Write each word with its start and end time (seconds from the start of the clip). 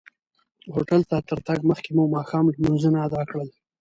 هوټل 0.73 1.01
ته 1.09 1.17
تر 1.29 1.39
تګ 1.47 1.59
مخکې 1.69 1.89
مو 1.95 2.03
ماښام 2.15 2.45
لمونځونه 2.53 2.97
ادا 3.07 3.21
کړل. 3.29 3.47